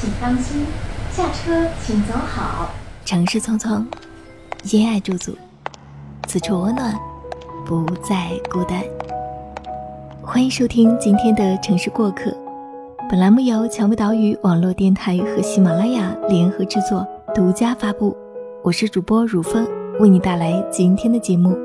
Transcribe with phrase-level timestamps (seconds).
[0.00, 0.64] 请当心，
[1.10, 2.70] 下车请走好。
[3.04, 3.84] 城市匆匆，
[4.70, 5.32] 因爱驻足，
[6.28, 6.96] 此处温暖，
[7.66, 8.80] 不再孤单。
[10.22, 12.30] 欢迎收听今天的《城市过客》，
[13.10, 17.04] 本栏目由蔷薇岛屿网络电台和喜马拉雅联合制作，
[17.34, 18.16] 独家发布。
[18.62, 19.66] 我是主播如风，
[19.98, 21.58] 为你带来今天的节目。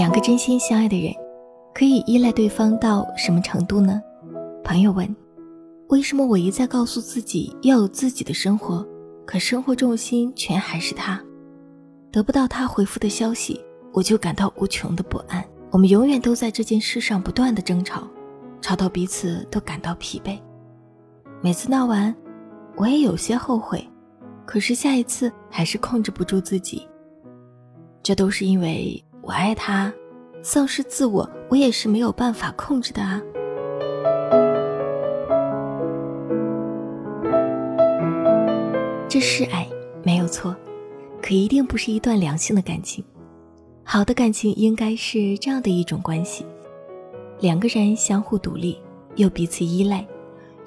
[0.00, 1.14] 两个真心相爱的人，
[1.74, 4.00] 可以依赖对方到什么程度呢？
[4.64, 5.14] 朋友问：
[5.88, 8.82] 为什么我一再告诉自己要有自己的生活，
[9.26, 11.22] 可生活重心全还是他？
[12.10, 15.44] 得不到他回复的消息，我就感到无穷的不安。
[15.70, 18.08] 我们永远都在这件事上不断的争吵，
[18.62, 20.38] 吵到彼此都感到疲惫。
[21.42, 22.16] 每次闹完，
[22.74, 23.86] 我也有些后悔，
[24.46, 26.88] 可是下一次还是控制不住自己。
[28.02, 29.92] 这都是因为我爱他。
[30.42, 33.20] 丧失自我，我也是没有办法控制的啊。
[39.06, 39.68] 这是爱，
[40.02, 40.56] 没有错，
[41.20, 43.04] 可一定不是一段良性的感情。
[43.84, 46.46] 好的感情应该是这样的一种关系：
[47.40, 48.80] 两个人相互独立，
[49.16, 50.06] 又彼此依赖，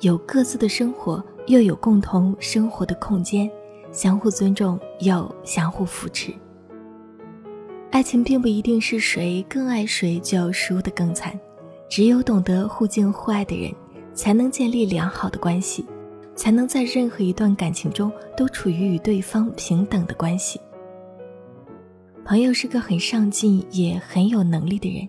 [0.02, 3.50] 有各自的生活，又有共同生活的空间，
[3.92, 6.31] 相互尊重又相互扶持。
[7.94, 11.40] 爱情并不一定是谁更爱谁就要输得更惨，
[11.88, 13.72] 只有懂得互敬互爱的人，
[14.16, 15.86] 才能建立良好的关系，
[16.36, 20.60] 才能在任何一段感情中都处于与对方平等的关系。
[22.26, 25.08] 朋友是个很上进也很有能力的人，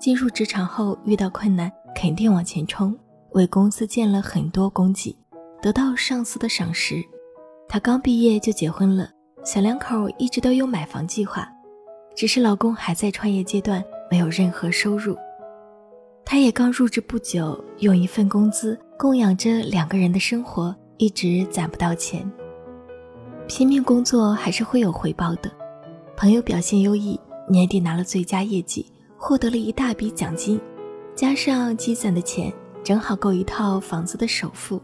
[0.00, 2.98] 进入职场后遇到困难肯定往前冲，
[3.30, 5.14] 为公司建了很多功绩，
[5.62, 7.00] 得到上司的赏识。
[7.68, 9.08] 他刚毕业就结婚了，
[9.44, 11.48] 小两口一直都有买房计划。
[12.18, 13.80] 只是老公还在创业阶段，
[14.10, 15.16] 没有任何收入。
[16.24, 22.28] 他也刚入职不久，用一份工资供养着两个人的生活，一直攒不到钱。
[23.46, 25.48] 拼命工作还是会有回报的。
[26.16, 27.16] 朋友表现优异，
[27.48, 28.84] 年底拿了最佳业绩，
[29.16, 30.60] 获得了一大笔奖金，
[31.14, 32.52] 加上积攒的钱，
[32.82, 34.82] 正好够一套房子的首付。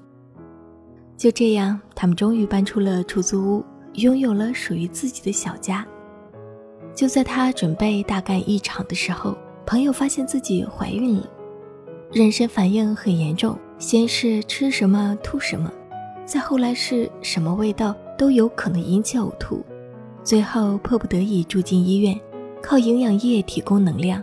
[1.16, 5.84] 就这样，他们终于搬出了出租屋，拥有了属于自己的小家。
[6.94, 11.28] 就在她准备大干一场的时候，朋友发现自己怀孕了，
[12.12, 15.70] 妊娠反应很严重，先是吃什么吐什么，
[16.24, 19.64] 再后来是什么味道都有可能引起呕吐，
[20.22, 22.18] 最后迫不得已住进医院，
[22.62, 24.22] 靠营养液提供能量。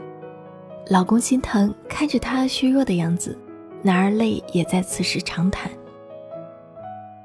[0.88, 3.38] 老公心疼，看着她虚弱的样子，
[3.82, 5.70] 男儿泪也在此时长叹。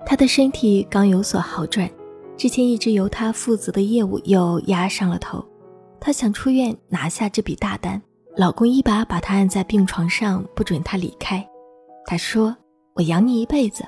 [0.04, 1.88] 她的身体刚有所好转。
[2.36, 5.44] 之前一直由他负责的业务又压上了头，
[5.98, 8.00] 她想出院拿下这笔大单，
[8.36, 11.46] 老公一把把她按在病床上，不准她离开。
[12.04, 12.54] 他说
[12.94, 13.84] ：“我养你一辈子，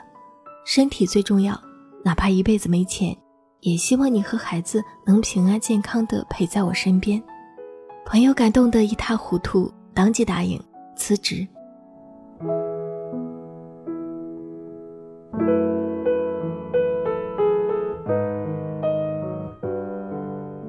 [0.65, 1.61] 身体最重要，
[2.05, 3.17] 哪怕一辈子没钱，
[3.61, 7.23] 也希望你和孩子能平安健康的陪在我身边。”
[8.07, 10.59] 朋友感动得一塌糊涂，当即答应
[10.97, 11.47] 辞职。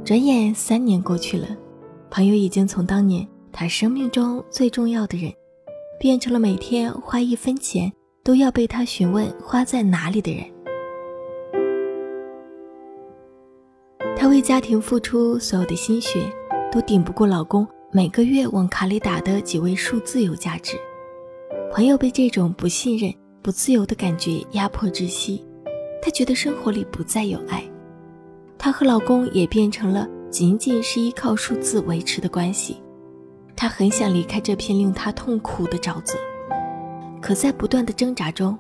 [0.09, 1.45] 转眼三年过去了，
[2.09, 5.31] 朋友已经从当年他生命中最重要的人，
[5.99, 7.93] 变成了每天花一分钱
[8.23, 10.43] 都要被他询问花在哪里的人。
[14.17, 16.19] 她为家庭付出所有的心血，
[16.71, 20.75] 都顶不过老公每个月往卡里打的几位数字有价值。
[21.71, 25.45] 朋友被这种不信任、不自由的感觉压迫窒息，
[26.01, 27.63] 她觉得生活里不再有爱。
[28.59, 32.75] 她和老公也变成了仅仅是依靠数字维持的关系。
[33.55, 36.15] 她很想离开这片令她痛苦的沼泽，
[37.21, 38.57] 可在不断的挣扎中，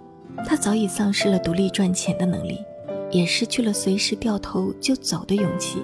[0.47, 2.59] 她早已丧失了独立赚钱的能力，
[3.11, 5.83] 也失去了随时掉头就走的勇气。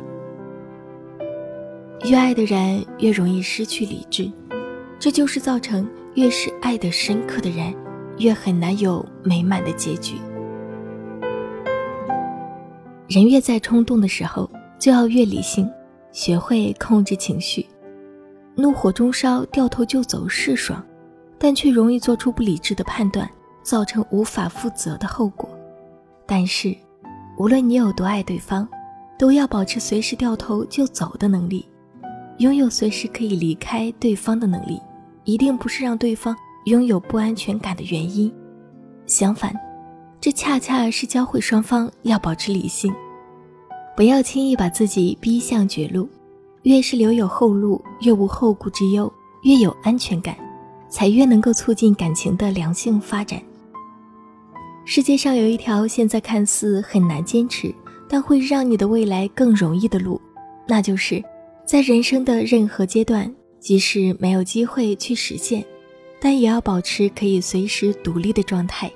[2.05, 4.31] 越爱的人越容易失去理智，
[4.97, 7.75] 这就是造成越是爱得深刻的人，
[8.19, 10.15] 越很难有美满的结局。
[13.07, 14.49] 人越在冲动的时候，
[14.79, 15.69] 就要越理性，
[16.11, 17.65] 学会控制情绪。
[18.55, 20.83] 怒火中烧，掉头就走是爽，
[21.37, 23.29] 但却容易做出不理智的判断，
[23.61, 25.49] 造成无法负责的后果。
[26.25, 26.75] 但是，
[27.37, 28.67] 无论你有多爱对方，
[29.19, 31.67] 都要保持随时掉头就走的能力，
[32.39, 34.81] 拥有随时可以离开对方的能力，
[35.25, 36.35] 一定不是让对方
[36.65, 38.33] 拥有不安全感的原因。
[39.05, 39.53] 相反。
[40.19, 42.93] 这恰恰是教会双方要保持理性。
[43.95, 46.09] 不要轻易把自己逼向绝路。
[46.63, 49.11] 越是留有后路，越无后顾之忧，
[49.43, 50.35] 越有安全感，
[50.89, 53.39] 才越能够促进感情的良性发展。
[54.83, 57.71] 世界上有一条现在看似很难坚持，
[58.09, 60.19] 但会让你的未来更容易的路，
[60.67, 61.23] 那就是
[61.67, 65.63] 在人生的任何阶段，即使没有机会去实现，
[66.19, 68.91] 但也要保持可以随时独立的状态。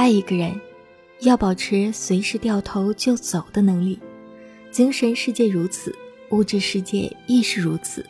[0.00, 0.58] 爱一个人，
[1.18, 4.00] 要保持随时掉头就走的能力。
[4.70, 5.94] 精神世界如此，
[6.30, 8.02] 物质世界亦是如此。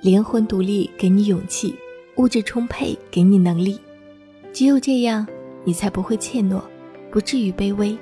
[0.00, 1.76] 灵魂独立给你勇气，
[2.16, 3.78] 物质充沛给你能力。
[4.54, 5.28] 只有这样，
[5.64, 6.62] 你才不会怯懦，
[7.10, 7.94] 不至于卑微，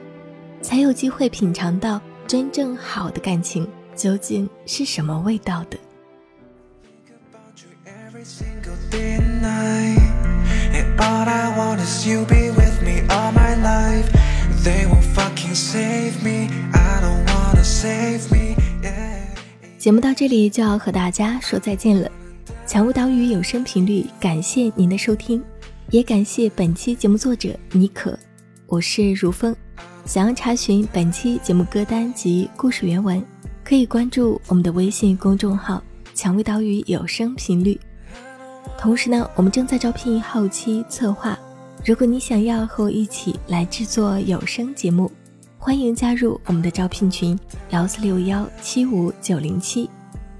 [0.62, 5.76] 才有机会品尝到真正好的感情究竟是什么味道的。
[10.98, 14.08] All i want is you be with me all my life.
[14.62, 16.48] They won't fucking save me.
[16.72, 18.56] I don't wanna save me.
[18.82, 19.26] Yeah.
[19.78, 22.10] 节目到这里就要和大家说再见了
[22.66, 25.42] 蔷薇岛屿有声频率感谢您的收听
[25.90, 28.18] 也感谢本期节目作者妮可
[28.66, 29.54] 我是如风。
[30.04, 33.22] 想要查询本期节目歌单及故事原文
[33.64, 35.82] 可以关注我们的微信公众号
[36.14, 37.78] 蔷薇岛屿有声频率
[38.78, 41.38] 同时呢，我们正在招聘后期策划。
[41.84, 45.10] 如果你想要和我一起来制作有声节目。
[45.58, 47.36] 欢迎加入我们的招聘群
[47.70, 49.90] 幺四六幺七五九零七，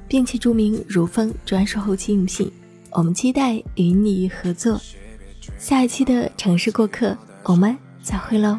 [0.06, 2.49] 并且注明如风专属后期应聘，
[2.93, 4.81] 我们期待与你合作。
[5.58, 8.56] 下一期的城市过客，我们再会喽。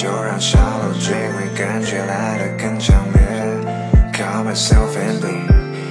[0.00, 3.20] 就让小楼追尾，感觉来得更强烈。
[4.14, 5.50] Call myself and bleed,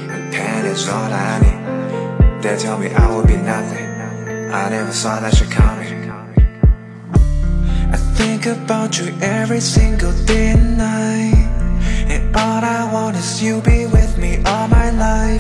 [0.10, 2.42] and pain is all I need.
[2.42, 3.86] They tell me I will be nothing.
[4.52, 6.10] I never saw that shit coming.
[7.92, 11.48] I think about you every single day and night.
[12.10, 15.33] And all I want is you be with me all my life.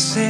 [0.00, 0.29] say